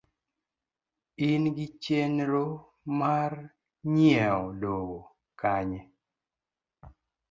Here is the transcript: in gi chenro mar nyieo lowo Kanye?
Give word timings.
in 1.29 1.43
gi 1.55 1.67
chenro 1.83 2.45
mar 2.99 3.31
nyieo 3.93 4.39
lowo 4.61 4.99
Kanye? 5.39 5.81